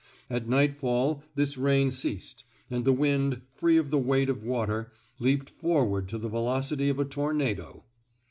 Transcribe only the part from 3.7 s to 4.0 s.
of the